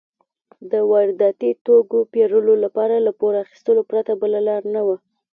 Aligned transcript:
د 0.71 0.73
وارداتي 0.91 1.51
توکو 1.65 1.97
پېرلو 2.13 2.53
لپاره 2.63 2.95
له 3.05 3.11
پور 3.19 3.33
اخیستو 3.43 3.81
پرته 3.89 4.11
بله 4.21 4.39
لار 4.47 4.61
نه 4.75 4.81
وه. 4.87 4.97